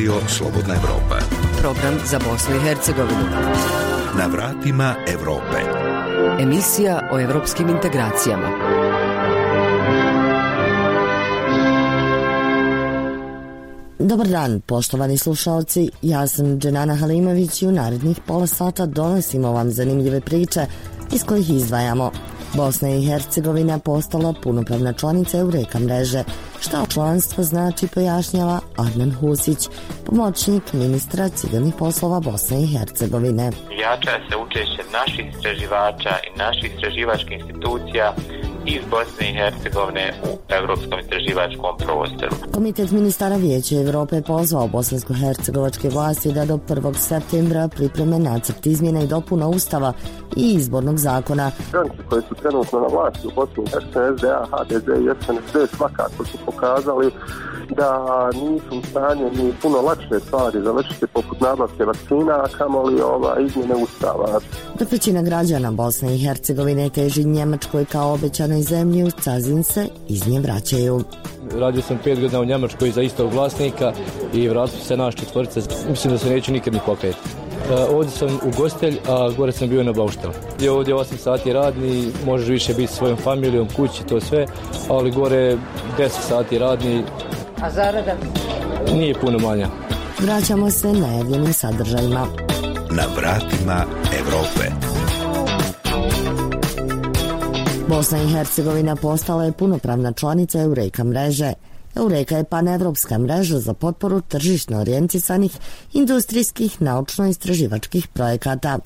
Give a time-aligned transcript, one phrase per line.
[0.00, 1.18] Radio Slobodna Evropa.
[1.60, 3.24] Program za Bosnu i Hercegovinu.
[4.18, 5.60] Na vratima Evrope.
[6.42, 8.48] Emisija o evropskim integracijama.
[13.98, 15.90] Dobar dan, poštovani slušalci.
[16.02, 20.66] Ja sam Dženana Halimović i u narednih pola sata donosimo vam zanimljive priče
[21.12, 22.10] iz kojih izdvajamo
[22.54, 26.24] Bosna i Hercegovina postala punopravna članica Eureka mreže.
[26.60, 29.68] Šta članstvo znači pojašnjava Adnan Husić,
[30.06, 33.50] pomoćnik ministra civilnih poslova Bosne i Hercegovine.
[33.80, 38.14] Jača se učešće naših istraživača i naših istraživačkih institucija
[38.76, 42.34] iz Bosne i Hercegovine u evropskom istraživačkom prostoru.
[42.52, 46.94] Komitet ministara Vijeća Evrope je pozvao bosansko-hercegovačke vlasti da do 1.
[46.94, 49.92] septembra pripreme nacrt izmjena i dopuna Ustava
[50.36, 51.50] i izbornog zakona.
[51.68, 56.24] Stranci koje su trenutno na vlasti u Bosni i Hercegovini, SDA, HDZ i SNSD svakako
[56.24, 57.10] su pokazali
[57.76, 63.40] da nisu u stanju ni puno lakše stvari završiti poput nabavke vakcina, a kamoli ova
[63.40, 64.40] izmjene ustava.
[64.78, 70.28] Dok većina građana Bosne i Hercegovine teži Njemačkoj kao obećanoj zemlji, u Cazin se iz
[70.28, 71.04] nje vraćaju.
[71.52, 73.92] Radio sam pet godina u Njemačkoj za istog vlasnika
[74.34, 75.60] i vratio se naš četvrce.
[75.90, 77.16] Mislim da se neću nikad ni pokret.
[77.16, 80.30] Uh, ovdje sam u gostelj, a gore sam bio na bauštel.
[80.60, 84.46] I ovdje 8 sati radni, možeš više biti svojom familijom, kući, to sve,
[84.88, 85.56] ali gore
[85.98, 87.02] 10 sati radni,
[87.62, 88.16] A zarada?
[88.94, 89.68] Nije puno manja.
[90.18, 92.26] Vraćamo se najavljenim sadržajima.
[92.90, 93.84] Na vratima
[94.18, 94.99] Evrope.
[97.90, 101.52] Bosna i Hercegovina postala je punopravna članica Eureka mreže.
[101.94, 105.58] Eureka je panevropska mreža za potporu tržišno orijentisanih
[105.92, 108.78] industrijskih naučno-istraživačkih projekata.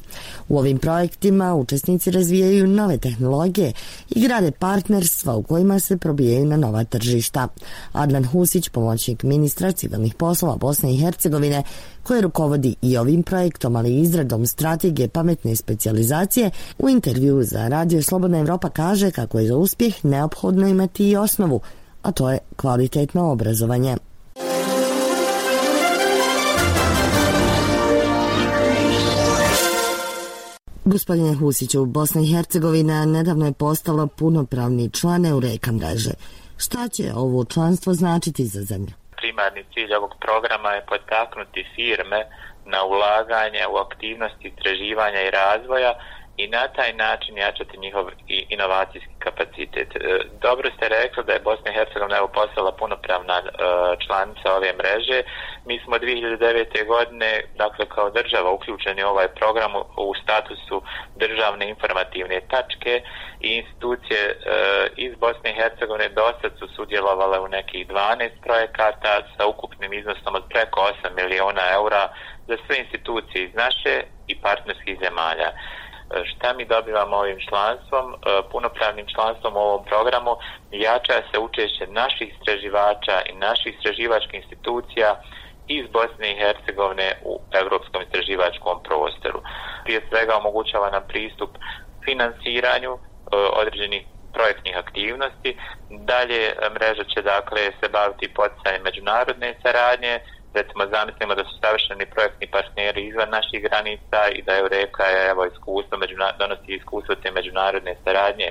[0.49, 3.73] U ovim projektima učesnici razvijaju nove tehnologije
[4.11, 7.49] i grade partnerstva u kojima se probijaju na nova tržišta.
[7.93, 11.63] Adnan Husić, pomoćnik ministra civilnih poslova Bosne i Hercegovine,
[12.03, 18.03] koji rukovodi i ovim projektom, ali i izradom strategije pametne specijalizacije, u intervju za Radio
[18.03, 21.61] Slobodna Evropa kaže kako je za uspjeh neophodno imati i osnovu,
[22.05, 23.97] a to je kvalitetno obrazovanje.
[30.85, 36.15] Gospodine Husiću, Bosna i Hercegovina nedavno je postala punopravni član Eureka mreže.
[36.57, 38.93] Šta će ovo članstvo značiti za zemlju?
[39.17, 42.21] Primarni cilj ovog programa je potaknuti firme
[42.73, 45.93] na ulaganje u aktivnosti istraživanja i razvoja
[46.37, 49.97] i na taj način jačati njihov inovacijski kapacitet.
[49.97, 50.01] E,
[50.43, 53.51] dobro ste rekli da je Bosna i Hercegovina evo postala punopravna e,
[54.07, 55.23] članica ove mreže.
[55.65, 56.87] Mi smo 2009.
[56.87, 60.83] godine, dakle kao država uključeni u ovaj program u statusu
[61.15, 63.03] državne informativne tačke
[63.41, 64.35] i institucije e,
[64.97, 70.35] iz Bosne i Hercegovine do sad su sudjelovale u nekih 12 projekata sa ukupnim iznosom
[70.35, 72.09] od preko 8 miliona eura
[72.49, 75.51] za sve institucije iz naše i partnerskih zemalja.
[76.15, 78.17] E, šta mi dobivamo ovim članstvom, e,
[78.53, 80.37] punopravnim članstvom u ovom programu,
[80.71, 85.21] jača se učešće naših istraživača i naših istraživačkih institucija
[85.67, 89.41] iz Bosne i Hercegovine u evropskom istraživačkom prostoru.
[89.85, 91.51] Prije svega omogućava nam pristup
[92.05, 92.99] finansiranju e,
[93.61, 94.03] određenih
[94.33, 95.51] projektnih aktivnosti.
[95.91, 96.43] Dalje
[96.75, 100.21] mreža će dakle se baviti poticanjem međunarodne saradnje,
[100.55, 105.29] recimo zamislimo da su savršeni projektni partneri izvan naših granica i da je reka je
[105.33, 108.49] evo iskustvo, međuna, donosi iskustvo te međunarodne saradnje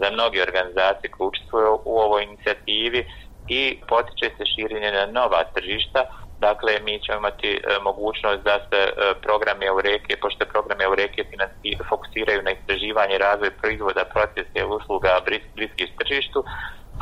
[0.00, 3.00] za mnoge organizacije koje učestvuju u ovoj inicijativi
[3.48, 6.00] i potiče se širenje na nova tržišta.
[6.46, 11.24] Dakle, mi ćemo imati e, mogućnost da se e, programe Eureke, pošto programe Eureke
[11.88, 15.20] fokusiraju na istraživanje i razvoj proizvoda, procesa i usluga
[15.56, 16.44] bliskih tržištu,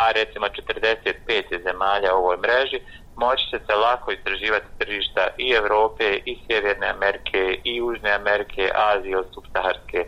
[0.03, 2.78] a recimo 45 zemalja u ovoj mreži,
[3.25, 9.19] moći će se lako istraživati tržišta i Evrope, i Sjeverne Amerike, i Južne Amerike, Azije,
[9.19, 10.01] od subsaharske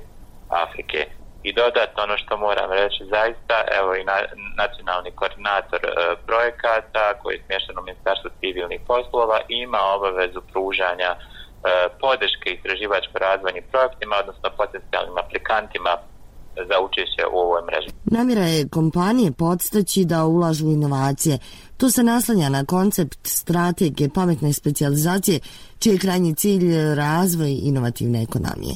[0.65, 1.01] Afrike.
[1.43, 4.17] I dodatno ono što moram reći zaista, evo i na,
[4.63, 5.91] nacionalni koordinator e,
[6.29, 11.19] projekata koji je smješten u Ministarstvu civilnih poslova ima obavezu pružanja e,
[12.03, 15.93] podrške istraživačko-razvojnim projektima, odnosno potencijalnim aplikantima
[16.69, 17.89] za učešće u ovoj mreži.
[18.05, 21.39] Namjera je kompanije podstaći da ulažu inovacije.
[21.81, 25.41] To se naslanja na koncept strategije pametne specijalizacije,
[25.79, 28.75] čiji je krajnji cilj razvoj inovativne ekonomije.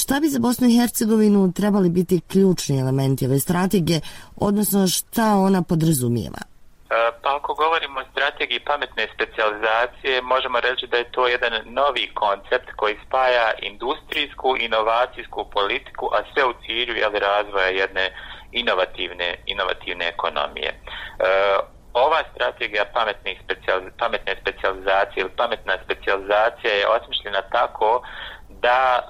[0.00, 4.00] Šta bi za Bosnu i Hercegovinu trebali biti ključni elementi ove strategije,
[4.36, 6.42] odnosno šta ona podrazumijeva?
[6.46, 12.04] E, pa ako govorimo o strategiji pametne specijalizacije, možemo reći da je to jedan novi
[12.14, 18.06] koncept koji spaja industrijsku, inovacijsku politiku, a sve u cilju jeli, razvoja jedne
[18.52, 20.70] inovativne, inovativne ekonomije.
[20.70, 28.02] E, ova strategija pametnih specijal, pametne specijalizacije ili pametna specijalizacija je osmišljena tako
[28.48, 29.02] da e,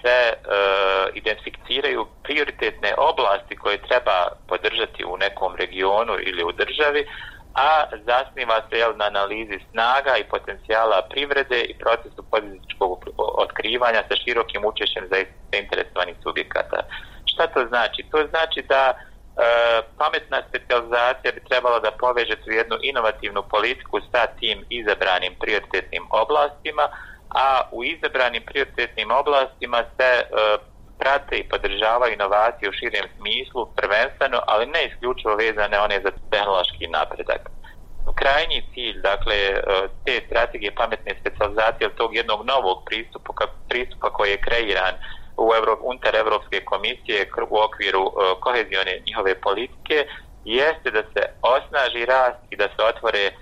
[0.00, 0.36] se e,
[1.14, 7.06] identificiraju prioritetne oblasti koje treba podržati u nekom regionu ili u državi,
[7.54, 14.16] a zasniva se jel, na analizi snaga i potencijala privrede i procesu političkog otkrivanja sa
[14.16, 15.16] širokim učešćem za
[15.58, 16.80] interesovanih subjekata.
[17.26, 18.00] Šta to znači?
[18.10, 19.07] To znači da e,
[19.38, 26.04] E, pametna specializacija bi trebala da poveže tu jednu inovativnu politiku sa tim izabranim prioritetnim
[26.10, 26.88] oblastima,
[27.44, 30.24] a u izabranim prioritetnim oblastima se e,
[30.98, 36.86] prate i podržavaju inovacije u širem smislu, prvenstveno, ali ne isključivo vezane one za tehnološki
[36.86, 37.42] napredak.
[38.20, 39.60] Krajnji cilj, dakle, e,
[40.04, 44.94] te strategije pametne specializacije tog jednog novog pristupa, pristupa koji je kreiran
[45.38, 49.96] u Evro, unter Evropske komisije u okviru uh, kohezione njihove politike,
[50.44, 53.34] jeste da se osnaži rast i da se otvore uh,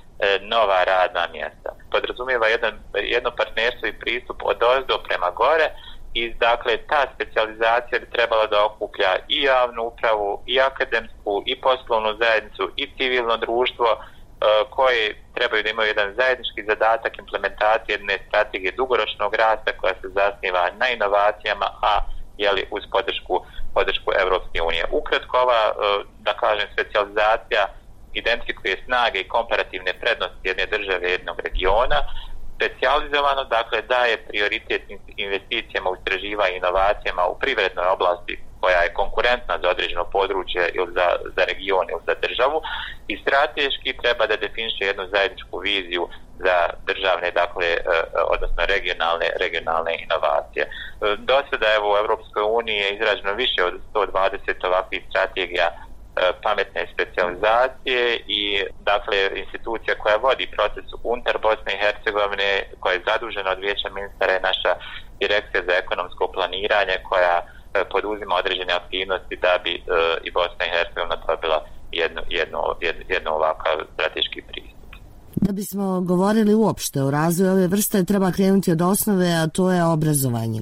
[0.55, 1.71] nova radna mjesta.
[1.91, 5.69] Podrazumijeva jedan, jedno partnerstvo i pristup od ozdo prema gore,
[6.21, 12.11] i dakle ta specijalizacija bi trebala da okuplja i javnu upravu, i akademsku, i poslovnu
[12.21, 13.87] zajednicu, i civilno društvo
[14.41, 20.09] E, koje trebaju da imaju jedan zajednički zadatak implementacije jedne strategije dugoročnog rasta koja se
[20.09, 22.01] zasniva na inovacijama, a
[22.37, 23.45] jeli, uz podršku,
[23.75, 24.85] podršku Evropske unije.
[24.91, 25.75] Ukratko ova, e,
[26.19, 27.67] da kažem, specijalizacija
[28.13, 31.99] identifikuje snage i komparativne prednosti jedne države jednog regiona,
[32.55, 34.83] specijalizovano, dakle daje prioritet
[35.17, 40.91] investicijama u istraživanje i inovacijama u privrednoj oblasti koja je konkurentna za određeno područje ili
[40.99, 42.59] za, za region ili za državu
[43.13, 46.05] i strateški treba da definiše jednu zajedničku viziju
[46.47, 46.57] za
[46.89, 47.81] državne, dakle, e,
[48.35, 50.65] odnosno regionalne, regionalne inovacije.
[50.65, 50.71] E,
[51.29, 55.77] do sada, evo, u Evropskoj uniji je izrađeno više od 120 ovakvih strategija e,
[56.45, 58.03] pametne specijalizacije
[58.39, 58.43] i
[58.91, 64.33] dakle institucija koja vodi proces unutar Bosne i Hercegovine koja je zadužena od vijeća ministara
[64.33, 64.73] je naša
[65.23, 67.37] direkcija za ekonomsko planiranje koja
[67.93, 69.81] poduzima određene aktivnosti da bi e,
[70.27, 71.59] i Bosna i Hercegovina dobila
[71.93, 74.77] jedno, jedno, jedno, jedno ovakav strateški pristup.
[75.35, 79.85] Da bismo govorili uopšte o razvoju ove vrste, treba krenuti od osnove, a to je
[79.85, 80.61] obrazovanje.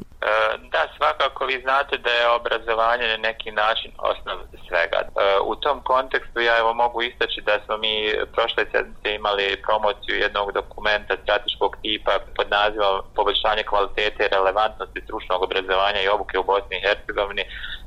[0.73, 4.39] Da, svakako vi znate da je obrazovanje na neki način osnov
[4.69, 4.99] svega.
[5.44, 7.94] U tom kontekstu ja evo mogu istaći da smo mi
[8.35, 15.43] prošle sedmice imali promociju jednog dokumenta strateškog tipa pod nazivom poboljšanje kvalitete i relevantnosti stručnog
[15.43, 17.44] obrazovanja i obuke u Bosni i Hercegovini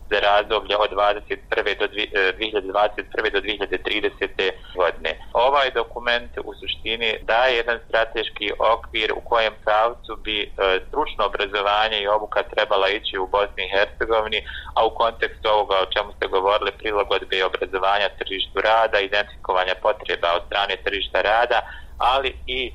[0.10, 1.80] za razdoblje od 21.
[1.80, 3.28] do 2021.
[3.28, 4.52] E, do 2030.
[4.76, 5.12] godine.
[5.34, 10.48] Ovaj dokument u suštini daje jedan strateški okvir u kojem pravcu bi e,
[10.88, 14.40] stručno obrazovanje i obuka trebala ići u Bosni i Hercegovini,
[14.76, 20.44] a u kontekstu ovoga o čemu ste govorili prilagodbe obrazovanja tržištu rada, identifikovanja potreba od
[20.48, 21.60] strane tržišta rada,
[21.98, 22.72] ali i e,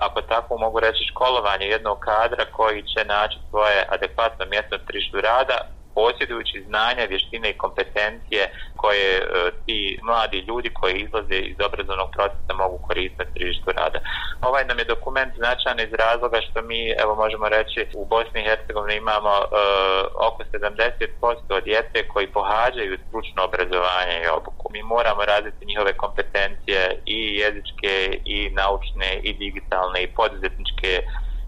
[0.00, 5.20] ako tako mogu reći školovanje jednog kadra koji će naći svoje adekvatno mjesto na tržištu
[5.20, 5.58] rada
[5.98, 8.42] posjedujući znanja, vještine i kompetencije
[8.82, 9.22] koje e,
[9.66, 13.98] ti mladi ljudi koji izlaze iz obrazovnog procesa mogu koristiti na tržištu rada.
[14.48, 18.48] Ovaj nam je dokument značajan iz razloga što mi, evo možemo reći, u Bosni i
[18.48, 19.46] Hercegovini imamo e,
[20.28, 24.64] oko 70% djece koji pohađaju stručno obrazovanje i obuku.
[24.74, 27.94] Mi moramo razviti njihove kompetencije i jezičke,
[28.24, 30.92] i naučne, i digitalne, i poduzetničke,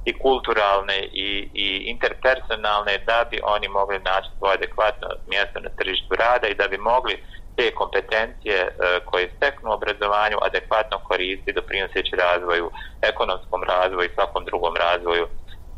[0.09, 1.29] i kulturalne i,
[1.65, 6.67] i interpersonalne da bi oni mogli naći svoje adekvatno mjesto na tržištu rada i da
[6.73, 7.15] bi mogli
[7.57, 8.71] te kompetencije e,
[9.09, 12.67] koje steknu obrazovanju adekvatno koristiti doprinoseći razvoju,
[13.11, 15.27] ekonomskom razvoju i svakom drugom razvoju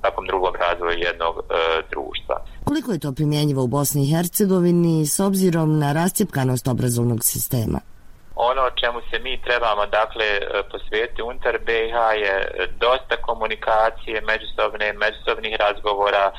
[0.01, 1.43] svakom drugom razvoju jednog e,
[1.91, 2.37] društva.
[2.65, 7.81] Koliko je to primjenjivo u Bosni i Hercegovini s obzirom na rastjepkanost obrazovnog sistema?
[8.41, 14.93] Ono čemu se mi trebamo dakle e, posvetiti unutar BiH je e, dosta komunikacije međusobne,
[14.93, 16.33] međusobnih razgovora,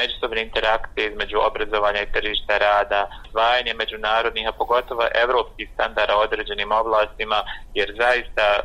[0.00, 3.00] međusobne interakcije između obrazovanja i tržišta rada,
[3.30, 7.38] svajanje međunarodnih, a pogotovo evropskih standarda određenim oblastima,
[7.74, 8.60] jer zaista e,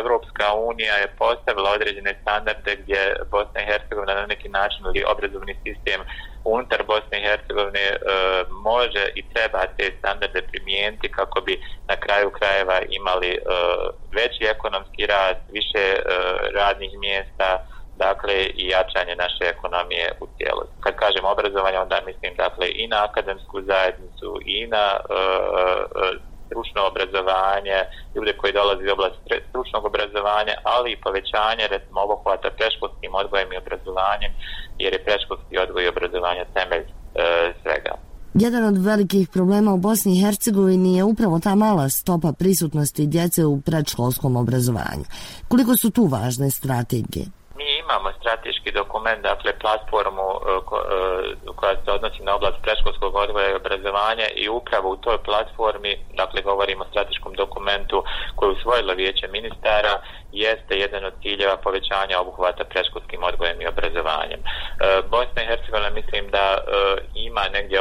[0.00, 5.54] Evropska unija je postavila određene standarde gdje Bosna i Hercegovina na neki način ili obrazovni
[5.66, 6.00] sistem
[6.44, 7.98] unutar Bosne i Hercegovine e,
[8.70, 11.54] može i treba te standarde primijeniti kako bi
[11.88, 13.40] na kraju krajeva imali e,
[14.16, 16.00] veći ekonomski rast, više e,
[16.58, 17.48] radnih mjesta,
[17.96, 20.76] dakle i jačanje naše ekonomije u cijelosti.
[20.80, 25.20] Kad kažem obrazovanje, onda mislim dakle i na akademsku zajednicu i na e,
[26.02, 27.78] e stručno obrazovanje,
[28.14, 33.60] ljude koji dolaze iz oblasti stručnog obrazovanja, ali i povećanje recimo obuhvata preškolskim odgojem i
[33.62, 34.32] obrazovanjem,
[34.78, 36.88] jer je preškolski odgoj i obrazovanje temelj e,
[37.62, 37.94] svega.
[38.34, 43.44] Jedan od velikih problema u Bosni i Hercegovini je upravo ta mala stopa prisutnosti djece
[43.44, 45.04] u predškolskom obrazovanju.
[45.48, 47.26] Koliko su tu važne strategije?
[47.56, 53.50] Mi imamo strateški dokument, dakle platformu e, e, koja se odnosi na oblast preškolskog odgoja
[53.50, 58.04] i obrazovanja i upravo u toj platformi, dakle govorimo o strateškom dokumentu
[58.36, 59.94] koji usvojilo vijeće ministara,
[60.32, 64.40] jeste jedan od ciljeva povećanja obuhvata preškolskim odgojem i obrazovanjem.
[64.40, 64.44] E,
[65.10, 66.60] Bosna i Hercegovina mislim da e,
[67.14, 67.78] ima negdje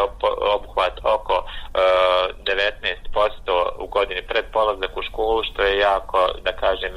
[0.56, 6.94] obuhvat oko 19% u godini pred polazak u školu, što je jako, da kažem,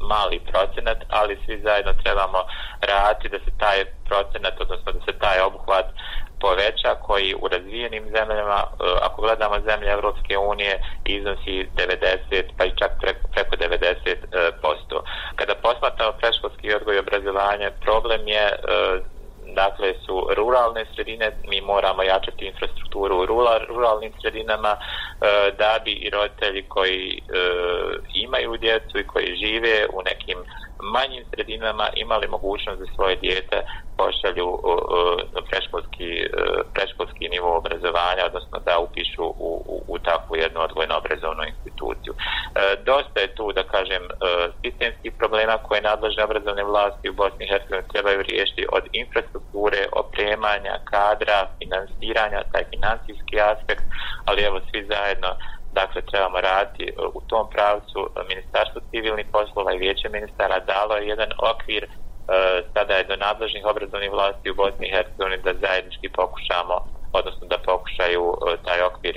[0.00, 2.38] mali procenat, ali svi zajedno trebamo
[2.80, 5.86] raditi da se taj procenat, odnosno da se taj obuhvat
[6.40, 8.66] poveća koji u razvijenim zemljama, e,
[9.02, 12.90] ako gledamo zemlje Evropske unije, iznosi 90 pa i čak
[13.32, 14.16] preko 90%.
[14.32, 18.56] E, Kada posmatramo preškolski odgoj i obrazovanje, problem je e,
[19.54, 23.26] dakle su ruralne sredine, mi moramo jačati infrastrukturu u
[23.68, 24.76] ruralnim sredinama
[25.58, 27.22] da bi i roditelji koji
[28.14, 30.38] imaju djecu i koji žive u nekim
[30.82, 33.62] manjim sredinama imali mogućnost da svoje dijete
[33.96, 34.48] pošalju
[35.34, 36.28] na preškolski, e,
[36.74, 42.12] preškolski nivo obrazovanja, odnosno da upišu u, u, u takvu jednu odvojno obrazovnu instituciju.
[42.14, 42.20] E,
[42.84, 44.10] dosta je tu, da kažem, e,
[44.62, 50.74] sistemskih problema koje nadležne obrazovne vlasti u Bosni i Hercegovini trebaju riješiti od infrastrukture, opremanja,
[50.84, 53.84] kadra, finansiranja, taj financijski aspekt,
[54.24, 55.30] ali evo svi zajedno
[55.80, 57.98] dakle trebamo raditi e, u tom pravcu.
[58.32, 61.88] Ministarstvo civilnih poslova i vijeće ministara dalo je jedan okvir e,
[62.74, 66.76] sada je do nadležnih obrazovnih vlasti u Bosni i Hercegovini da zajednički pokušamo
[67.18, 69.16] odnosno da pokušaju e, taj okvir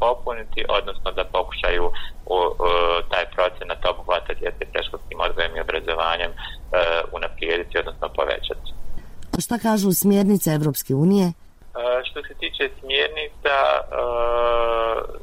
[0.00, 1.86] popuniti, odnosno da pokušaju
[3.12, 6.32] taj procenat obuhvata djece preškolskim odgojem i obrazovanjem
[7.16, 8.68] unaprijediti, odnosno povećati.
[9.36, 11.26] A šta kažu smjernice Evropske unije?
[12.04, 13.56] Što se tiče smjernica,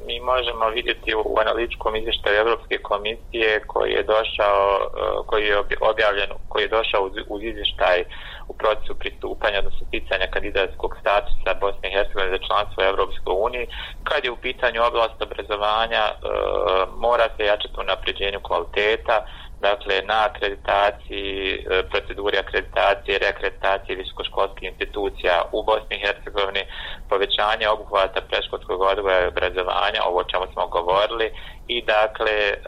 [0.07, 4.89] mi možemo vidjeti u analitičkom izvještaju Evropske komisije koji je došao,
[5.27, 8.03] koji je objavljen, koji je došao uz izvještaj
[8.47, 13.67] u procesu pristupanja, odnosno sticanja kandidatskog statusa Bosne i Hercegovine za članstvo Evropskoj uniji.
[14.03, 16.03] Kad je u pitanju oblast obrazovanja,
[17.05, 19.25] mora se jačati u napređenju kvaliteta,
[19.67, 26.63] dakle na akreditaciji, e, proceduri akreditacije, reakreditacije visokoškolskih institucija u Bosni i Hercegovini,
[27.09, 31.27] povećanje obuhvata preškolskog odgoja i obrazovanja, ovo o čemu smo govorili,
[31.67, 32.59] i dakle e, e,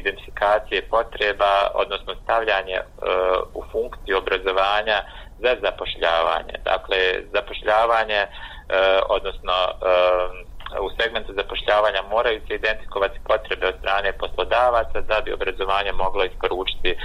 [0.00, 2.84] identifikacije potreba, odnosno stavljanje e,
[3.54, 4.98] u funkciju obrazovanja
[5.42, 6.54] za zapošljavanje.
[6.64, 6.98] Dakle,
[7.34, 8.28] zapošljavanje, e,
[9.08, 9.74] odnosno e,
[10.80, 16.90] u segmentu zapošljavanja moraju se identifikovati potrebe od strane poslodavaca da bi obrazovanje moglo isporučiti
[16.90, 16.96] e,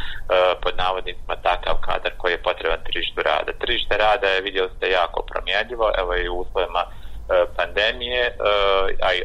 [0.64, 3.52] pod navodnicima takav kadar koji je potreban tržištu rada.
[3.62, 6.92] Tržište rada je vidjeli ste jako promjenjivo, evo i u uslovima e,
[7.58, 8.34] pandemije, e,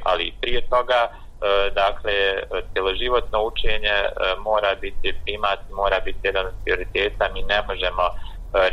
[0.05, 2.15] ali i prije toga, e, dakle,
[2.73, 8.05] cjeloživotno učenje e, mora biti primat, mora biti jedan od prioriteta, mi ne možemo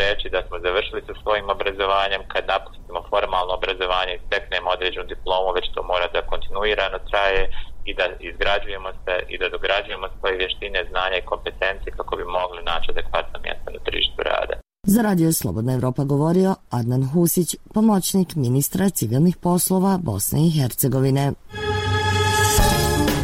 [0.03, 5.49] reći da smo završili sa svojim obrazovanjem kad napustimo formalno obrazovanje i steknemo određenu diplomu,
[5.57, 7.41] već to mora da kontinuirano traje
[7.89, 12.61] i da izgrađujemo se i da dograđujemo svoje vještine, znanja i kompetencije kako bi mogli
[12.71, 14.55] naći adekvatno mjesto na tržištu rada.
[14.93, 21.31] Za radio Slobodna Evropa govorio Adnan Husić, pomoćnik ministra civilnih poslova Bosne i Hercegovine.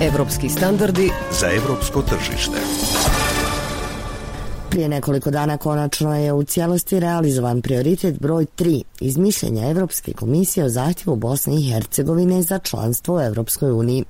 [0.01, 2.59] Evropski standardi za evropsko tržište.
[4.75, 10.65] Prije nekoliko dana konačno je u cijelosti realizovan prioritet broj 3 iz mišljenja Evropske komisije
[10.65, 14.03] o zahtjevu Bosne i Hercegovine za članstvo u Evropskoj uniji.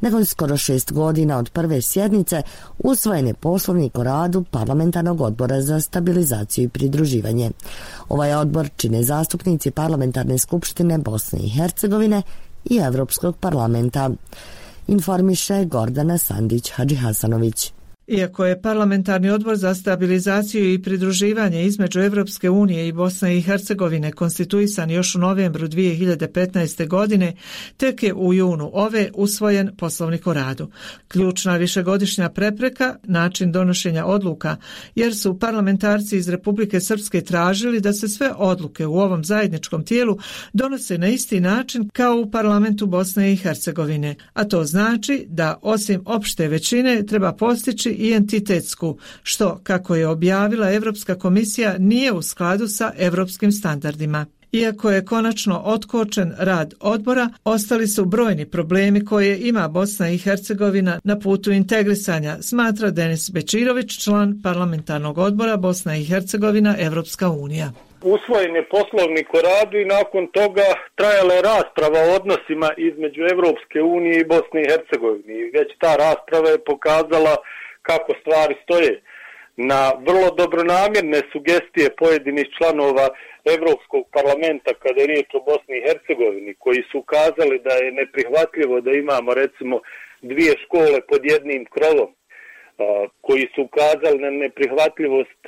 [0.00, 2.42] Nakon skoro šest godina od prve sjednice
[2.78, 7.50] usvojen je poslovnik o radu Parlamentarnog odbora za stabilizaciju i pridruživanje.
[8.08, 12.22] Ovaj odbor čine zastupnici Parlamentarne skupštine Bosne i Hercegovine
[12.64, 14.10] i Evropskog parlamenta.
[14.86, 17.77] Informiše Gordana Sandić-Hadži Hasanović.
[18.08, 24.12] Iako je parlamentarni odbor za stabilizaciju i pridruživanje između Evropske unije i Bosne i Hercegovine
[24.12, 26.88] konstituisan još u novembru 2015.
[26.88, 27.34] godine,
[27.76, 30.70] tek je u junu ove usvojen poslovnik o radu.
[31.08, 34.56] Ključna višegodišnja prepreka, način donošenja odluka,
[34.94, 40.18] jer su parlamentarci iz Republike Srpske tražili da se sve odluke u ovom zajedničkom tijelu
[40.52, 46.02] donose na isti način kao u parlamentu Bosne i Hercegovine, a to znači da osim
[46.04, 52.68] opšte većine treba postići i entitetsku, što, kako je objavila Evropska komisija, nije u skladu
[52.68, 54.26] sa evropskim standardima.
[54.52, 61.00] Iako je konačno otkočen rad odbora, ostali su brojni problemi koje ima Bosna i Hercegovina
[61.04, 67.72] na putu integrisanja, smatra Denis Bečirović, član parlamentarnog odbora Bosna i Hercegovina Evropska unija.
[68.02, 73.82] Usvojen je poslovnik o radu i nakon toga trajala je rasprava o odnosima između Evropske
[73.82, 75.34] unije i Bosne i Hercegovine.
[75.58, 77.36] Već ta rasprava je pokazala
[77.90, 78.94] kako stvari stoje.
[79.56, 83.06] Na vrlo dobronamjerne sugestije pojedinih članova
[83.54, 88.80] Evropskog parlamenta kada je riječ o Bosni i Hercegovini, koji su ukazali da je neprihvatljivo
[88.80, 89.80] da imamo recimo
[90.22, 92.10] dvije škole pod jednim krovom,
[93.20, 95.42] koji su ukazali na neprihvatljivost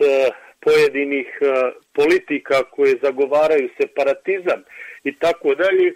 [0.64, 1.28] pojedinih
[1.98, 4.60] politika koje zagovaraju separatizam
[5.04, 5.92] i tako dalje.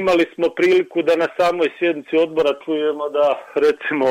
[0.00, 4.08] Imali smo priliku da na samoj sjednici odbora čujemo da recimo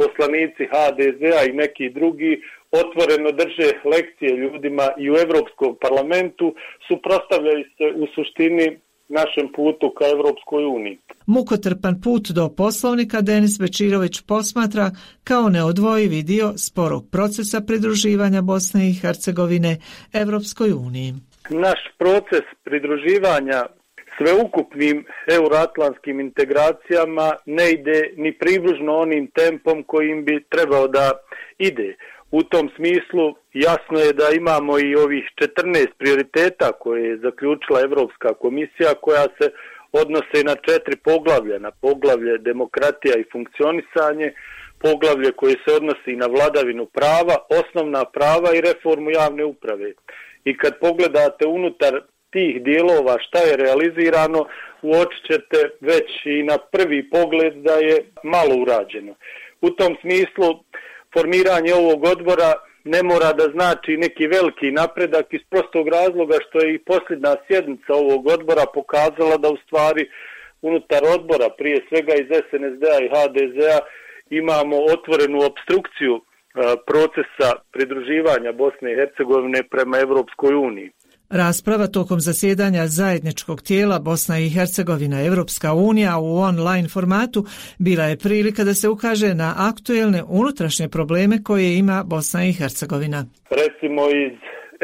[0.00, 2.32] poslanici HDZ-a i neki drugi
[2.82, 6.54] otvoreno drže lekcije ljudima i u Evropskom parlamentu,
[6.88, 8.66] suprostavljaju se u suštini
[9.08, 10.98] našem putu ka Evropskoj uniji.
[11.26, 14.90] Mukotrpan put do poslovnika Denis Bečirović posmatra
[15.24, 19.76] kao neodvojivi dio sporog procesa pridruživanja Bosne i Hercegovine
[20.12, 21.12] Evropskoj uniji.
[21.50, 23.66] Naš proces pridruživanja
[24.20, 31.10] sveukupnim euroatlantskim integracijama ne ide ni približno onim tempom kojim bi trebao da
[31.58, 31.96] ide.
[32.30, 38.34] U tom smislu jasno je da imamo i ovih 14 prioriteta koje je zaključila Evropska
[38.34, 39.50] komisija koja se
[39.92, 44.32] odnose na četiri poglavlja, na poglavlje demokratija i funkcionisanje,
[44.78, 49.92] poglavlje koje se odnosi na vladavinu prava, osnovna prava i reformu javne uprave.
[50.44, 54.46] I kad pogledate unutar tih dijelova šta je realizirano,
[54.82, 59.14] uočit ćete već i na prvi pogled da je malo urađeno.
[59.60, 60.64] U tom smislu
[61.14, 62.52] formiranje ovog odbora
[62.84, 67.94] ne mora da znači neki veliki napredak iz prostog razloga što je i posljedna sjednica
[67.94, 70.10] ovog odbora pokazala da u stvari
[70.62, 73.78] unutar odbora, prije svega iz SNSD-a i HDZ-a,
[74.30, 76.22] imamo otvorenu obstrukciju e,
[76.86, 80.90] procesa pridruživanja Bosne i Hercegovine prema Evropskoj uniji.
[81.30, 87.40] Rasprava tokom zasjedanja zajedničkog tijela Bosna i Hercegovina Evropska unija u online formatu
[87.78, 93.20] bila je prilika da se ukaže na aktuelne unutrašnje probleme koje ima Bosna i Hercegovina.
[93.62, 94.36] Recimo iz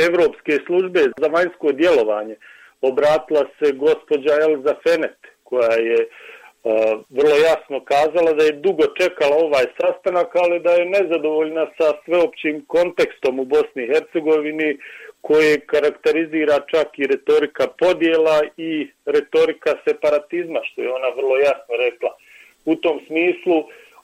[0.09, 2.37] Evropske službe za vanjsko djelovanje
[2.91, 6.11] obratila se gospođa Elza Fenet koja je uh,
[7.19, 12.65] vrlo jasno kazala da je dugo čekala ovaj sastanak, ali da je nezadovoljna sa sveopćim
[12.75, 14.71] kontekstom u Bosni i Hercegovini
[15.27, 22.11] koje karakterizira čak i retorika podjela i retorika separatizma, što je ona vrlo jasno rekla.
[22.65, 23.59] U tom smislu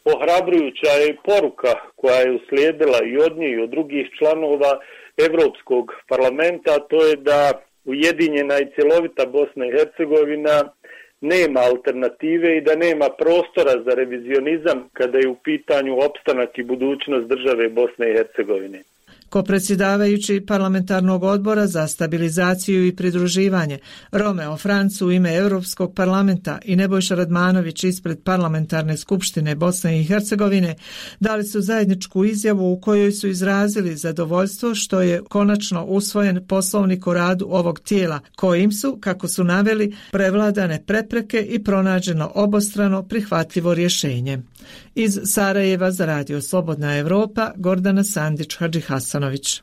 [0.05, 4.81] ohrabrujuća je poruka koja je uslijedila i od nje i od drugih članova
[5.27, 7.53] Evropskog parlamenta, to je da
[7.85, 10.73] ujedinjena i cjelovita Bosna i Hercegovina
[11.21, 17.27] nema alternative i da nema prostora za revizionizam kada je u pitanju opstanak i budućnost
[17.27, 18.83] države Bosne i Hercegovine.
[19.33, 23.79] Ko predsjedavajući parlamentarnog odbora za stabilizaciju i pridruživanje,
[24.13, 30.75] Romeo Francu u ime Europskog parlamenta i Nebojša Radmanović ispred parlamentarne skupštine Bosne i Hercegovine
[31.21, 37.15] dali su zajedničku izjavu u kojoj su izrazili zadovoljstvo što je konačno usvojen poslovnik o
[37.15, 44.39] radu ovog tijela, kojim su, kako su naveli, prevladane prepreke i pronađeno obostrano prihvatljivo rješenje.
[44.95, 49.63] Iz Sarajeva za radio Slobodna Evropa, Gordana Sandić Hadži Hasanović.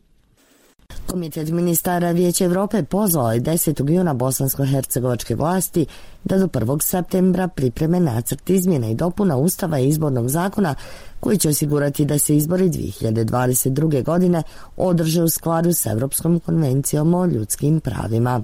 [1.08, 3.94] Komitet ministara Vijeća Evrope pozvao je 10.
[3.94, 5.86] juna bosansko-hercegovačke vlasti
[6.24, 6.82] da do 1.
[6.82, 10.76] septembra pripreme nacrt izmjena i dopuna Ustava i izbornog zakona
[11.20, 14.04] koji će osigurati da se izbori 2022.
[14.04, 14.44] godine
[14.78, 18.42] održe u skladu s Evropskom konvencijom o ljudskim pravima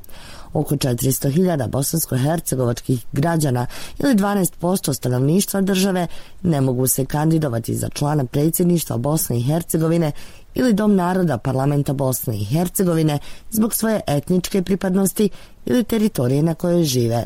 [0.56, 3.68] oko 400.000 bosansko-hercegovačkih građana
[4.00, 6.08] ili 12% stanovništva države
[6.44, 10.12] ne mogu se kandidovati za člana predsjedništva Bosne i Hercegovine
[10.54, 13.20] ili Dom naroda parlamenta Bosne i Hercegovine
[13.52, 15.30] zbog svoje etničke pripadnosti
[15.66, 17.26] ili teritorije na kojoj žive.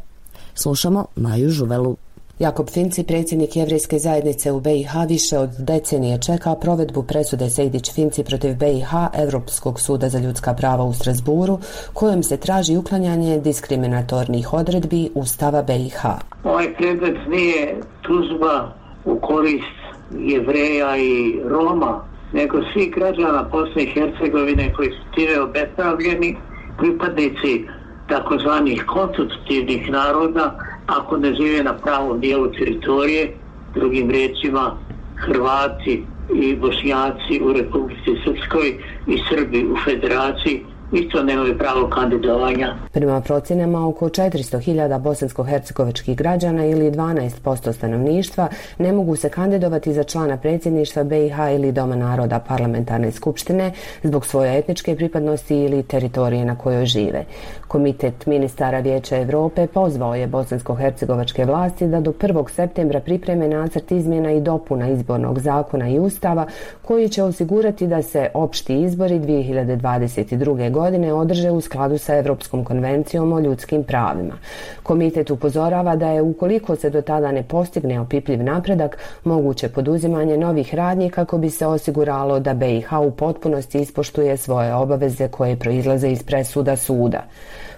[0.55, 1.97] Slušamo Maju Žuvelu.
[2.39, 8.23] Jakob Finci, predsjednik jevrijske zajednice u BiH, više od decenije čeka provedbu presude Sejdić Finci
[8.23, 8.91] protiv BiH
[9.23, 11.59] Evropskog suda za ljudska prava u Strasburu,
[11.93, 16.01] kojom se traži uklanjanje diskriminatornih odredbi Ustava BiH.
[16.43, 18.73] Ovaj predmet nije tužba
[19.05, 19.79] u korist
[20.19, 26.37] jevreja i Roma, nego svi građana Bosne i Hercegovine koji su time obespravljeni,
[26.77, 27.65] pripadnici
[28.09, 30.55] takozvanih konstitutivnih naroda,
[30.89, 33.33] ako ne žive na pravom dijelu teritorije,
[33.75, 34.77] drugim riječima
[35.15, 42.75] Hrvati i Bošnjaci u Republici Srpskoj i Srbi u Federaciji, isto nemaju pravo kandidovanja.
[42.91, 48.47] Prema procjenama, oko 400.000 bosansko-hercegovačkih građana ili 12% stanovništva
[48.77, 53.71] ne mogu se kandidovati za člana predsjedništva BiH ili Doma naroda parlamentarne skupštine
[54.03, 57.25] zbog svoje etničke pripadnosti ili teritorije na kojoj žive.
[57.67, 62.49] Komitet ministara Vijeća Evrope pozvao je bosansko-hercegovačke vlasti da do 1.
[62.49, 66.45] septembra pripreme nacrt izmjena i dopuna izbornog zakona i ustava
[66.81, 70.71] koji će osigurati da se opšti izbori 2022.
[70.71, 74.37] godine godine održe u skladu sa Evropskom konvencijom o ljudskim pravima.
[74.83, 80.75] Komitet upozorava da je ukoliko se do tada ne postigne opipljiv napredak, moguće poduzimanje novih
[80.75, 86.23] radnji kako bi se osiguralo da BiH u potpunosti ispoštuje svoje obaveze koje proizlaze iz
[86.23, 87.23] presuda suda.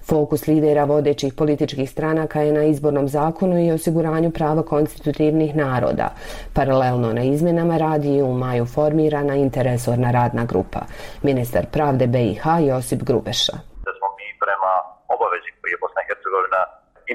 [0.09, 6.07] Fokus lidera vodećih političkih stranaka je na izbornom zakonu i osiguranju prava konstitutivnih naroda.
[6.53, 10.81] Paralelno na izmenama radi je u maju formirana interesorna radna grupa.
[11.23, 13.55] Ministar pravde BiH Josip Grubeša.
[13.85, 14.73] Da smo mi prema
[15.15, 16.61] obavezi koji je Bosna i Hercegovina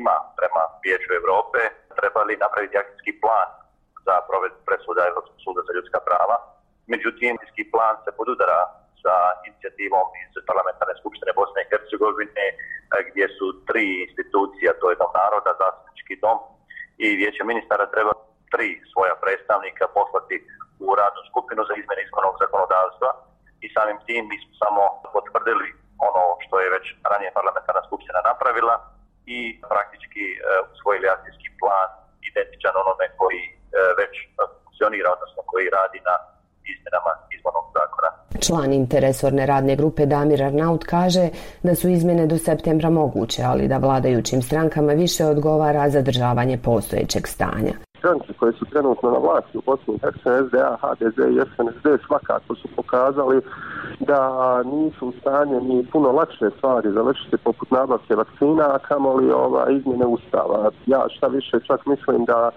[0.00, 1.60] ima prema Vijeću Evrope
[1.98, 3.48] trebali napraviti akcijski plan
[4.06, 6.36] za provedbu presuda Evropskog suda za ljudska prava.
[6.92, 8.60] Međutim, akcijski plan se podudara
[9.06, 9.16] sa
[9.48, 12.54] inicijativom iz parlamentarne skupštine Bosne i Hercegovine e,
[13.08, 16.38] gdje su tri institucija, to je dom naroda, zastupnički dom
[17.04, 18.12] i vijeće ministara treba
[18.52, 20.36] tri svoja predstavnika poslati
[20.86, 23.10] u radnu skupinu za izmene izbornog zakonodavstva
[23.64, 24.82] i samim tim mi smo samo
[25.16, 25.68] potvrdili
[26.08, 28.76] ono što je već ranije parlamentarna skupština napravila
[29.36, 29.38] i
[29.72, 30.36] praktički e,
[30.72, 31.88] usvojili akcijski plan
[32.30, 33.54] identičan onome koji e,
[34.00, 34.14] već
[34.64, 36.14] funkcionira, odnosno koji radi na
[36.72, 38.08] izmjenama izbornog zakona.
[38.40, 41.28] Član interesorne radne grupe Damir Arnaut kaže
[41.62, 47.85] da su izmjene do septembra moguće, ali da vladajućim strankama više odgovara zadržavanje postojećeg stanja.
[47.98, 52.54] Stranke koje su trenutno na vlasti u Bosni i Hercegovini, SDA, HDZ i SNSD svakako
[52.54, 53.40] su pokazali
[54.00, 54.20] da
[54.62, 60.06] nisu u stanju ni puno lakše stvari završiti poput nabavke vakcina, a kamoli ova izmjene
[60.06, 60.70] ustava.
[60.86, 62.50] Ja šta više čak mislim da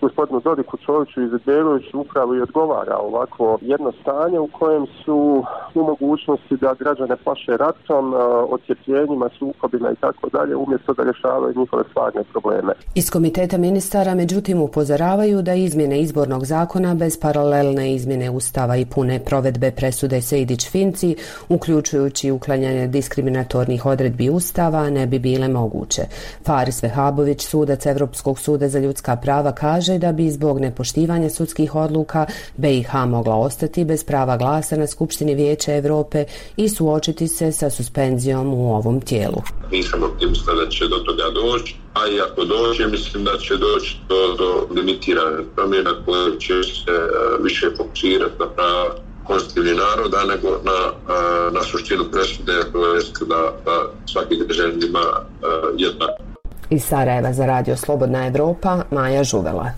[0.00, 5.82] gospodinu Dodiku Čoviću i Beloviću upravo i odgovara ovako jedno stanje u kojem su u
[5.82, 8.16] mogućnosti da građane plaše ratom, e,
[8.56, 12.72] ocjepljenjima, sukobima i tako dalje, umjesto da rješavaju njihove stvarne probleme.
[12.94, 19.20] Iz komiteta ministara međutim upozoravaju da izmjene izbornog zakona bez paralelne izmjene ustava i pune
[19.24, 21.14] provedbe presude Sejdić-Finci,
[21.48, 26.02] uključujući uklanjanje diskriminatornih odredbi ustava, ne bi bile moguće.
[26.44, 32.26] Faris Vehabović, sudac Evropskog suda za ljudska prava, kaže da bi zbog nepoštivanja sudskih odluka
[32.56, 36.24] BiH mogla ostati bez prava glasa na Skupštini Vijeća Evrope
[36.56, 39.42] i suočiti se sa suspenzijom u ovom tijelu.
[39.72, 43.96] Nisam optimista da će do toga doći, a i ako dođe, mislim da će doći
[44.08, 48.94] do, do limitirane promjena koje će se uh, više fokusirati na prava
[49.26, 55.00] konstitutivnih naroda nego na, uh, na suštinu presude, to je da, da svaki državljan ima
[55.00, 56.22] uh, jednako
[56.70, 59.70] Iz Sarajeva za radio Slobodna Evropa, Maja Žuvela.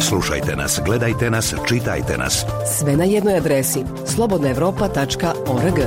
[0.00, 2.44] Slušajte nas, gledajte nas, čitajte nas.
[2.78, 5.78] Sve na jednoj adresi slobodnaevropa.org.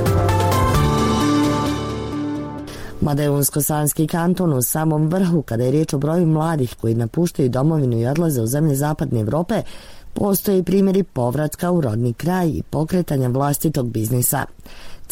[3.00, 7.48] Mada je Unsko-Sanski kanton u samom vrhu kada je riječ o broju mladih koji napuštaju
[7.48, 9.62] domovinu i odlaze u zemlje Zapadne Evrope,
[10.14, 14.44] postoje primjeri povratka u rodni kraj i pokretanja vlastitog biznisa.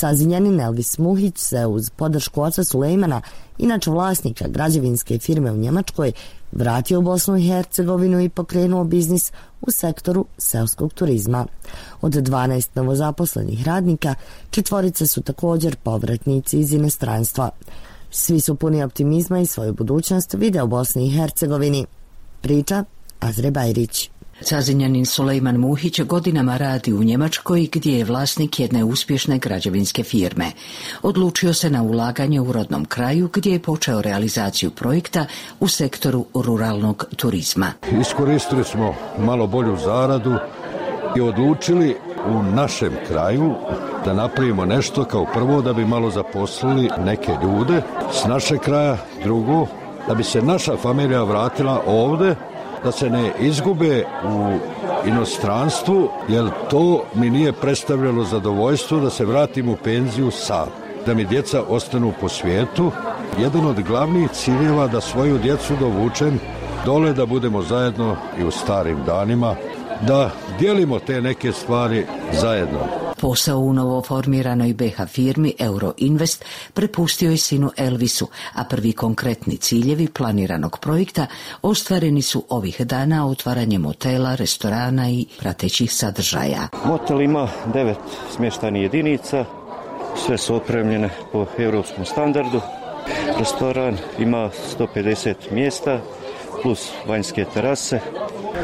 [0.00, 3.20] Cazinjanin Elvis Muhić se uz podršku oca Sulejmana,
[3.58, 6.12] inače vlasnika građevinske firme u Njemačkoj,
[6.52, 11.46] vratio u Bosnu i Hercegovinu i pokrenuo biznis u sektoru selskog turizma.
[12.00, 14.14] Od 12 novozaposlenih radnika,
[14.50, 17.50] četvorice su također povratnici iz inostranstva.
[18.10, 21.86] Svi su puni optimizma i svoju budućnost vide u Bosni i Hercegovini.
[22.40, 22.84] Priča
[23.20, 24.10] Azre Bajrić.
[24.44, 30.52] Cazinjanin Sulejman Muhić godinama radi u Njemačkoj gdje je vlasnik jedne uspješne građevinske firme.
[31.02, 35.26] Odlučio se na ulaganje u rodnom kraju gdje je počeo realizaciju projekta
[35.60, 37.72] u sektoru ruralnog turizma.
[38.00, 40.34] Iskoristili smo malo bolju zaradu
[41.16, 41.96] i odlučili
[42.26, 43.54] u našem kraju
[44.04, 49.66] da napravimo nešto kao prvo da bi malo zaposlili neke ljude s naše kraja, drugo
[50.08, 52.34] da bi se naša familija vratila ovde
[52.84, 54.58] da se ne izgube u
[55.08, 60.68] inostranstvu, jer to mi nije predstavljalo zadovoljstvo da se vratim u penziju sam,
[61.06, 62.92] da mi djeca ostanu po svijetu.
[63.38, 66.40] Jedan od glavnih ciljeva da svoju djecu dovučem
[66.84, 69.54] dole da budemo zajedno i u starim danima,
[70.00, 73.07] da dijelimo te neke stvari zajedno.
[73.20, 80.78] Posao u novoformiranoj BH firmi Euroinvest prepustio je sinu Elvisu, a prvi konkretni ciljevi planiranog
[80.80, 81.26] projekta
[81.62, 86.68] ostvareni su ovih dana otvaranjem hotela, restorana i pratećih sadržaja.
[86.82, 87.98] Hotel ima devet
[88.36, 89.44] smještajnih jedinica,
[90.26, 92.60] sve su opremljene po europskom standardu.
[93.38, 96.00] Restoran ima 150 mjesta
[96.62, 98.00] plus vanjske terase.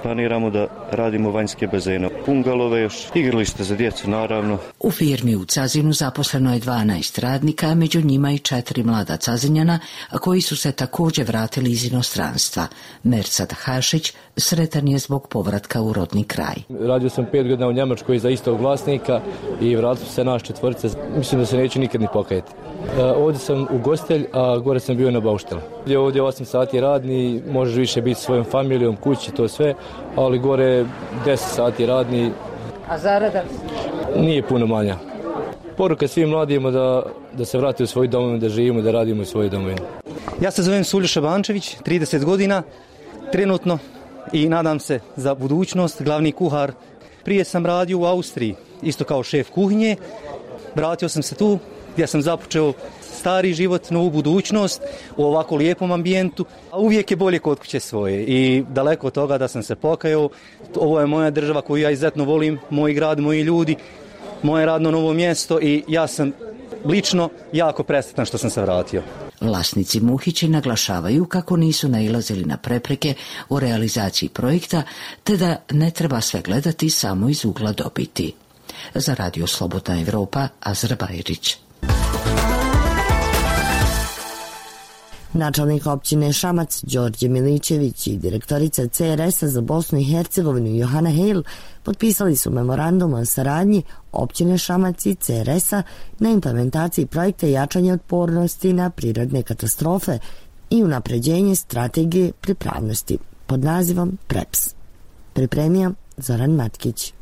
[0.03, 4.59] Planiramo da radimo vanjske bazene, pungalove još, igralište za djecu naravno.
[4.81, 9.79] U firmi u Cazinu zaposleno je 12 radnika, a među njima i četiri mlada Cazinjana,
[10.21, 12.67] koji su se također vratili iz inostranstva.
[13.03, 16.55] Mercad Hašić sretan je zbog povratka u rodni kraj.
[16.81, 19.21] Radio sam pet godina u Njemačkoj za istog vlasnika
[19.61, 20.89] i vratili se naš četvrce.
[21.17, 22.53] Mislim da se neće nikad ni pokajeti.
[22.99, 25.61] E, ovdje sam u gostelj, a gore sam bio na bauštelu.
[25.99, 29.75] Ovdje 8 sati radni, možeš više biti svojom familijom, kući, to sve,
[30.17, 30.85] ali gore
[31.27, 32.31] 10 sati radni.
[32.89, 33.43] A zarada?
[34.17, 34.97] Nije puno manja.
[35.77, 39.25] Poruka svim mladima da, da se vrati u svoj domovinu, da živimo, da radimo u
[39.25, 39.81] svojoj domovini.
[40.41, 42.63] Ja se zovem Suljuša Bančević, 30 godina,
[43.33, 43.79] trenutno
[44.33, 46.73] i nadam se za budućnost, glavni kuhar.
[47.25, 49.97] Prije sam radio u Austriji, isto kao šef kuhinje.
[50.75, 51.59] Vratio sam se tu,
[51.95, 54.83] gdje sam započeo stari život, novu budućnost
[55.17, 59.39] u ovako lijepom ambijentu, a uvijek je bolje kod kuće svoje i daleko od toga
[59.39, 60.29] da sam se pokajao.
[60.77, 63.77] Ovo je moja država koju ja izuzetno volim, moj grad, moji ljudi,
[64.43, 66.33] moje radno novo mjesto i ja sam
[66.85, 69.03] lično jako presretan što sam se vratio.
[69.41, 73.15] Vlasnici Muhići naglašavaju kako nisu nailazili na prepreke
[73.49, 74.83] u realizaciji projekta,
[75.25, 78.35] te da ne treba sve gledati samo iz ugla dobiti.
[78.95, 81.64] Za Radio Slobodna Evropa, Azrbajrić.
[85.35, 91.43] Načelnik općine Šamac Đorđe Milićević i direktorica CRS-a za Bosnu i Hercegovinu Johana Hale
[91.83, 95.83] potpisali su memorandum o saradnji općine Šamac i CRS-a
[96.19, 100.19] na implementaciji projekta jačanja otpornosti na prirodne katastrofe
[100.71, 104.75] i unapređenje strategije pripravnosti pod nazivom PREPS.
[105.33, 107.13] Pripremio Zoran Matkić.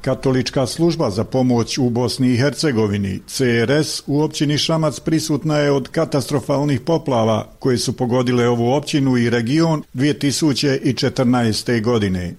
[0.00, 5.88] Katolička služba za pomoć u Bosni i Hercegovini, CRS, u općini Šamac prisutna je od
[5.88, 11.82] katastrofalnih poplava koje su pogodile ovu općinu i region 2014.
[11.82, 12.34] godine.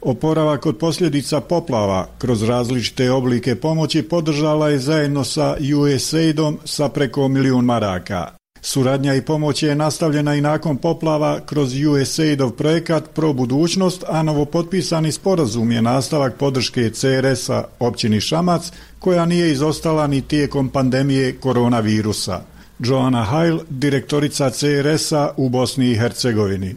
[0.00, 7.28] Oporavak od posljedica poplava kroz različite oblike pomoći podržala je zajedno sa USAID-om sa preko
[7.28, 8.41] milijun maraka.
[8.64, 15.12] Suradnja i pomoć je nastavljena i nakon poplava kroz USAID-ov projekat Pro budućnost, a novopotpisani
[15.12, 22.40] sporazum je nastavak podrške CRS-a općini Šamac, koja nije izostala ni tijekom pandemije koronavirusa.
[22.78, 26.74] Joana Heil, direktorica CRS-a u Bosni i Hercegovini.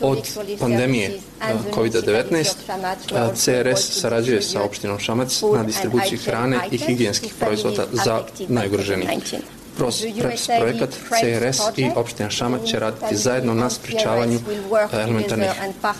[0.00, 0.22] Od
[0.58, 1.18] pandemije
[1.74, 2.54] COVID-19
[3.34, 9.18] CRS sarađuje sa opštinom Šamac na distribuciji hrane i higijenskih proizvoda za najugroženije.
[9.76, 14.38] Kroz PREPS projekat CRS i opština Šamac će raditi zajedno na spričavanju
[14.92, 15.50] elementarnih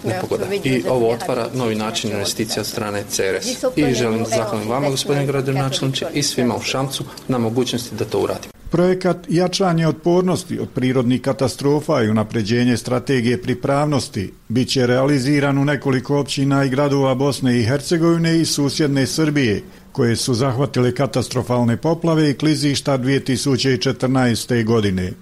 [0.04, 0.44] nepogoda.
[0.64, 3.64] I ovo otvara novi način investicija od strane CRS.
[3.76, 8.55] I želim zahvalim vama, gospodine gradonačelniče, i svima u Šamcu na mogućnosti da to uradimo.
[8.70, 16.18] Projekat Jačanje otpornosti od prirodnih katastrofa i unapređenje strategije pripravnosti bit će realiziran u nekoliko
[16.18, 22.34] općina i gradova Bosne i Hercegovine i susjedne Srbije, koje su zahvatile katastrofalne poplave i
[22.34, 24.64] klizišta 2014.
[24.64, 25.12] godine.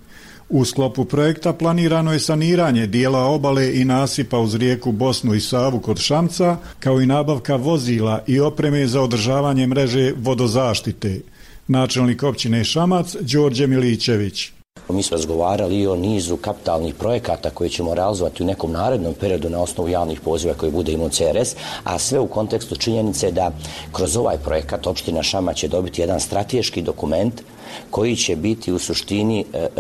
[0.49, 5.81] U sklopu projekta planirano je saniranje dijela obale i nasipa uz rijeku Bosnu i Savu
[5.81, 11.21] kod Šamca, kao i nabavka vozila i opreme za održavanje mreže vodozaštite–
[11.69, 14.53] načelnik općine Šamac, Đorđe Milićević.
[14.89, 19.51] Mi smo razgovarali i o nizu kapitalnih projekata koje ćemo realizovati u nekom narednom periodu
[19.51, 23.51] na osnovu javnih poziva koji bude imao CRS, a sve u kontekstu činjenice da
[23.93, 27.43] kroz ovaj projekat opština Šama će dobiti jedan strateški dokument
[27.91, 29.71] koji će biti u suštini e, e,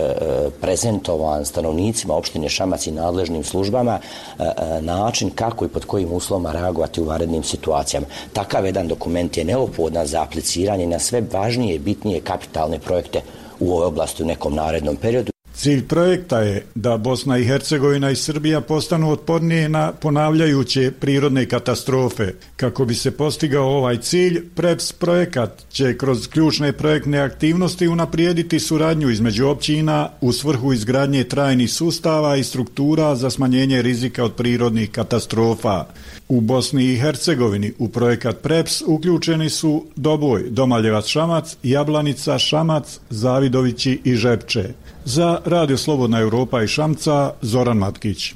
[0.61, 6.53] prezentovan stanovnicima opštine Šamac i nadležnim službama e, e način kako i pod kojim uslovima
[6.53, 8.07] reagovati u varednim situacijama.
[8.33, 13.21] Takav jedan dokument je neophodan za apliciranje na sve važnije i bitnije kapitalne projekte
[13.61, 15.34] u ovoj oblasti u nekom narednom periodu.
[15.65, 22.33] Cilj projekta je da Bosna i Hercegovina i Srbija postanu otpornije na ponavljajuće prirodne katastrofe.
[22.57, 29.11] Kako bi se postigao ovaj cilj, PREPS projekat će kroz ključne projektne aktivnosti unaprijediti suradnju
[29.11, 35.85] između općina u svrhu izgradnje trajnih sustava i struktura za smanjenje rizika od prirodnih katastrofa.
[36.29, 44.01] U Bosni i Hercegovini u projekat PREPS uključeni su Doboj, Domaljevac Šamac, Jablanica, Šamac, Zavidovići
[44.05, 44.69] i Žepče.
[45.07, 48.35] Za Radio Slobodna Europa i Šamca, Zoran Matkić.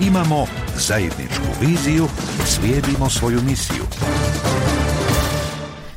[0.00, 2.06] Imamo zajedničku viziju,
[2.44, 3.82] slijedimo svoju misiju.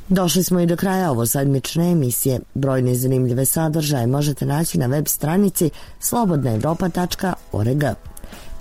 [0.10, 2.39] Došli smo i do kraja ovo sedmične emisije.
[2.53, 7.84] Brojne zanimljive sadržaje možete naći na web stranici slobodnaevropa.org.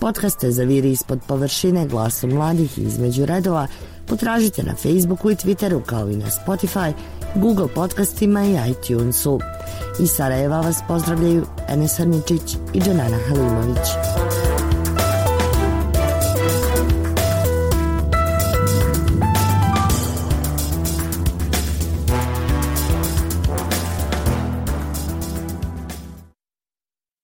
[0.01, 3.67] Podcaste za viri ispod površine glasom mladih između redova
[4.07, 6.93] Potražite na Facebooku i Twitteru kao i na Spotify,
[7.35, 9.41] Google podcastima i iTunesu.
[10.01, 13.89] Iz Sarajeva vas pozdravljaju Enes Arničić i Đanana Halimović.